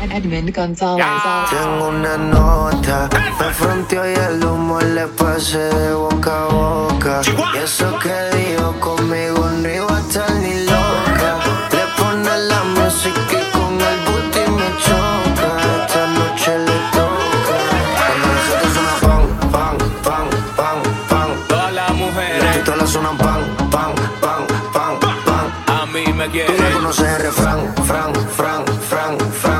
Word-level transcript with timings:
Edmund 0.00 0.54
Gonzalez. 0.54 1.04
Tengo 1.50 1.88
una 1.88 2.16
nota, 2.16 3.08
me 3.38 3.52
fronteó 3.52 4.08
y 4.08 4.14
el 4.14 4.44
humo 4.44 4.80
le 4.80 5.06
pasé 5.08 5.58
de 5.58 5.92
boca 5.94 6.42
a 6.42 6.46
boca. 6.46 7.20
Y 7.54 7.58
eso 7.58 7.98
que 7.98 8.14
dijo 8.36 8.72
conmigo 8.80 9.48
no 9.62 9.68
iba 9.68 9.96
a 9.96 10.00
estar 10.00 10.30
ni 10.36 10.64
loca. 10.64 11.30
Le 11.72 11.84
pone 11.96 12.38
la 12.50 12.62
música 12.76 13.32
y 13.32 13.50
con 13.52 13.80
el 13.80 13.98
booty 14.06 14.50
me 14.58 14.68
choca. 14.84 15.48
Esta 15.82 16.06
noche 16.18 16.58
le 16.58 16.76
toca. 16.96 17.56
Cuando 17.98 18.26
nosotros 18.34 18.72
suena 18.74 18.94
pan, 19.02 19.50
pan, 19.52 19.78
pan, 20.04 20.28
pan, 20.56 20.82
pan. 21.08 21.28
Todas 21.48 21.72
las 21.72 21.88
Las 21.90 21.96
mujeres 21.96 22.56
pistolas 22.56 22.90
suenan 22.90 23.16
pan, 23.18 23.40
pan, 23.70 23.94
pan, 24.20 24.46
pan, 24.72 24.98
pan. 25.26 25.46
a 25.66 25.86
mí 25.86 26.04
me 26.12 26.24
Tú 26.26 26.32
quieren. 26.32 26.72
conoces 26.74 27.08
el 27.08 27.22
refrán, 27.22 27.74
fran, 27.86 28.14
fran, 28.36 28.64
fran, 28.88 29.18
fran. 29.32 29.57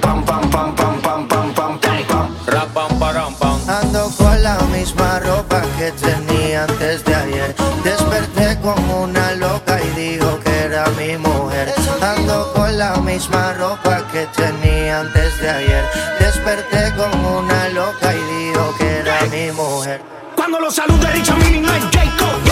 Pam. 0.00 0.24
pam, 0.24 0.50
pam, 0.50 0.74
pam, 0.74 1.00
pam, 1.00 1.28
pam, 1.28 1.54
pam, 1.54 1.78
pam, 1.78 1.78
pam, 2.74 2.98
param 2.98 3.34
pam. 3.34 3.58
Ando 3.68 4.10
con 4.16 4.42
la 4.42 4.58
misma 4.72 5.20
ropa 5.20 5.62
que 5.78 5.92
tenía 5.92 6.64
antes 6.64 7.04
de 7.04 7.14
ayer. 7.14 7.54
Desperté 7.84 8.58
como 8.60 9.02
una 9.02 9.32
loca 9.32 9.80
y 9.82 10.00
dijo 10.00 10.38
que 10.44 10.58
era 10.64 10.84
mi 10.98 11.16
mujer. 11.16 11.72
Ando 12.00 12.52
con 12.52 12.76
la 12.78 12.96
misma 12.96 13.52
ropa 13.54 14.02
que 14.12 14.26
tenía 14.36 15.00
antes 15.00 15.40
de 15.40 15.50
ayer. 15.50 15.84
Desperté 16.18 16.92
como 16.96 17.38
una 17.38 17.68
loca 17.70 18.14
y 18.14 18.22
dijo 18.34 18.74
que 18.78 18.98
era 18.98 19.20
mi 19.32 19.50
mujer. 19.52 20.00
Cuando 20.34 20.60
lo 20.60 20.70
salude 20.70 21.10
Richard 21.12 21.38
Milling 21.38 21.62
no 21.62 21.72
es 21.74 21.84
Jacob 21.92 22.45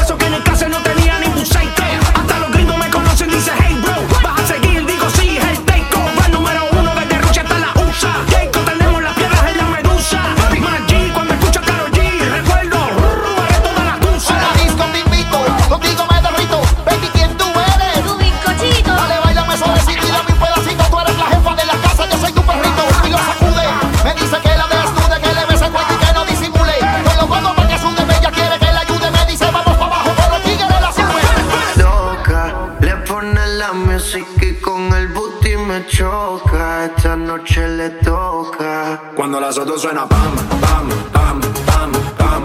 bailame 33.64 33.94
así 33.94 34.24
que 34.38 34.60
con 34.60 34.92
el 34.92 35.08
booty 35.08 35.56
me 35.56 35.86
choca. 35.86 36.86
Esta 36.86 37.16
noche 37.16 37.68
le 37.68 37.90
toca. 37.90 39.12
Cuando 39.16 39.40
la 39.40 39.52
soto 39.52 39.78
suena 39.78 40.06
pam, 40.06 40.34
pam, 40.60 40.88
pam, 41.12 41.40
pam, 41.66 41.92
pam, 42.18 42.44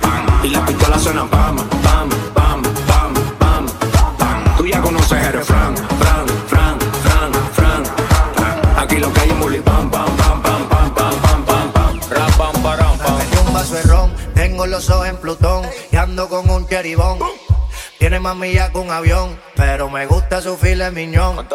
pam. 0.00 0.44
Y 0.44 0.50
la 0.50 0.64
pistola 0.66 0.98
suena 0.98 1.24
pam, 1.26 1.56
pam, 1.56 2.08
pam, 2.34 2.62
pam, 2.88 3.14
pam, 3.38 3.66
pam. 4.18 4.56
Tú 4.56 4.66
ya 4.66 4.80
conoces 4.80 5.26
el 5.26 5.42
fran, 5.42 5.76
fran, 5.76 6.26
fran, 6.48 6.78
fran, 7.02 7.32
fran. 7.52 7.82
Aquí 8.76 8.96
lo 8.96 9.12
que 9.12 9.20
hay 9.20 9.30
es 9.30 9.38
bully 9.38 9.60
pam, 9.60 9.90
pam, 9.90 10.16
pam, 10.16 10.42
pam, 10.42 10.68
pam, 10.68 10.94
pam, 10.94 11.44
pam, 11.44 11.72
pam. 11.72 12.00
Ram, 12.10 12.32
pam, 12.36 12.62
param, 12.62 12.98
pam. 12.98 13.46
un 13.46 13.52
vaso 13.52 13.74
de 13.74 13.82
ron, 13.82 14.12
tengo 14.34 14.66
los 14.66 14.88
ojos 14.90 15.08
en 15.08 15.16
Plutón 15.16 15.64
y 15.90 15.96
ando 15.96 16.28
con 16.28 16.48
un 16.50 16.66
cheribón. 16.66 17.18
Tiene 17.98 18.20
más 18.20 18.36
millas 18.36 18.70
que 18.70 18.78
un 18.78 18.90
avión, 18.92 19.36
pero 19.56 19.90
me 19.90 20.06
gusta 20.06 20.40
su 20.40 20.56
file 20.56 20.90
miñón. 20.92 21.48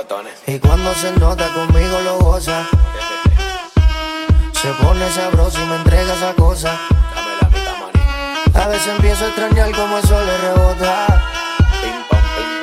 Y 0.46 0.60
cuando 0.60 0.94
se 0.94 1.14
nota 1.14 1.48
conmigo 1.54 2.02
lo 2.02 2.20
goza. 2.20 2.68
Se 4.52 4.68
pone 4.84 5.10
sabroso 5.12 5.58
y 5.62 5.66
me 5.66 5.78
entrega 5.78 6.14
esa 6.14 6.34
cosa. 6.34 6.78
A 8.56 8.68
veces 8.68 8.88
empiezo 8.88 9.24
a 9.24 9.28
extrañar 9.28 9.72
como 9.72 9.98
el 9.98 10.04
sol 10.06 10.26
le 10.26 10.38
rebota. 10.38 11.24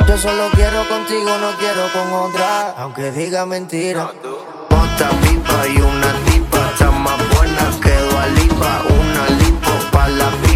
Yo 0.07 0.19
solo 0.19 0.49
quiero 0.55 0.87
contigo, 0.87 1.31
no 1.39 1.51
quiero 1.59 1.89
con 1.93 2.13
otra. 2.13 2.75
Aunque 2.77 3.11
diga 3.13 3.47
mentira. 3.47 4.05
Otra 4.05 5.09
pipa 5.23 5.69
y 5.69 5.81
una 5.81 6.13
tipa. 6.27 6.71
Está 6.73 6.91
más 6.91 7.17
buena 7.35 7.71
que 7.83 7.95
Dualipa. 8.11 8.83
Una 8.89 9.29
lipo 9.39 9.71
pa' 9.91 10.09
la 10.09 10.29
pipa. 10.31 10.50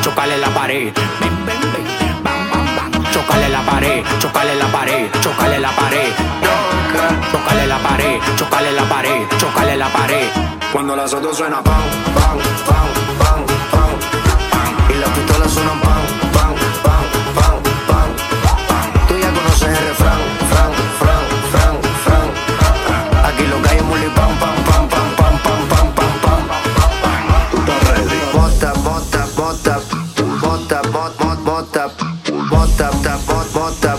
Chocale 0.00 0.38
la 0.38 0.48
pared. 0.48 0.92
Bam, 1.20 1.46
bam, 1.46 2.66
bam. 2.76 3.04
Chocale 3.12 3.48
la 3.48 3.60
pared, 3.60 4.04
chocale 4.18 4.54
la 4.54 4.66
pared, 4.66 5.10
chocale 5.22 5.58
la 5.58 5.70
pared. 5.70 6.12
Chocale 7.32 7.66
la 7.66 7.78
pared, 7.78 8.20
chocale 8.38 8.72
la 8.72 8.84
pared, 8.84 9.28
chocale 9.38 9.76
la 9.76 9.88
pared. 9.88 10.28
Cuando 10.72 10.96
las 10.96 11.12
otras 11.12 11.36
suena 11.36 11.62
pam, 11.62 11.82
pam, 12.14 12.38
pam, 12.66 12.88
pam, 13.20 13.40
pam, 13.72 13.90
pam. 14.50 14.72
Y 14.90 14.94
las 15.00 15.10
pistolas 15.10 15.52
suenan 15.52 15.80
pam, 15.80 16.02
bota, 32.44 32.90
bota, 32.90 33.02
ta, 33.02 33.16
bot, 33.26 33.52
bota, 33.52 33.96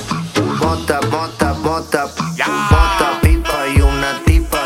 bota, 0.59 0.99
bota, 1.09 1.53
bota, 1.53 2.05
bota, 2.05 3.19
pipa 3.21 3.67
y 3.75 3.81
una 3.81 4.19
tipa. 4.25 4.59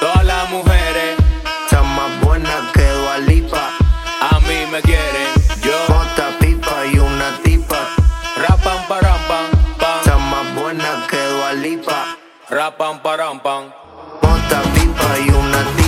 Todas 0.00 0.24
las 0.24 0.50
mujeres 0.50 1.18
Está 1.64 1.82
más 1.82 2.20
buena 2.22 2.70
que 2.72 2.86
Dualipa. 2.92 3.70
a 4.30 4.40
mí 4.40 4.66
me 4.72 4.80
quieren. 4.82 5.28
Yo 5.62 5.72
Bota, 5.88 6.30
pipa 6.40 6.86
y 6.92 6.98
una 6.98 7.36
tipa. 7.42 7.78
rapam 8.36 8.86
param 8.88 9.20
pam 9.28 9.46
pam. 9.78 9.98
Está 10.00 10.18
más 10.18 10.54
buena 10.54 11.06
que 11.08 11.22
Dualipa. 11.22 12.16
Rapam 12.48 13.00
param 13.02 13.40
pam. 13.40 13.64
Bota, 14.22 14.62
pipa 14.74 15.18
y 15.18 15.30
una 15.30 15.58
tipa. 15.76 15.79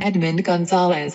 Edmund 0.00 0.44
Gonzalez. 0.44 1.14